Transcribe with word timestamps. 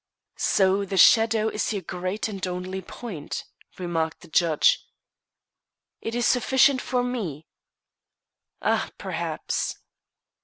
"So 0.39 0.83
the 0.83 0.97
shadow 0.97 1.47
is 1.49 1.71
your 1.71 1.83
great 1.83 2.27
and 2.27 2.47
only 2.47 2.81
point," 2.81 3.43
remarked 3.77 4.21
the 4.21 4.27
judge. 4.29 4.79
"It 6.01 6.15
is 6.15 6.25
sufficient 6.25 6.81
for 6.81 7.03
me." 7.03 7.45
"Ah, 8.63 8.89
perhaps." 8.97 9.75